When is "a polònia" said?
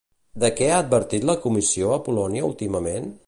1.99-2.49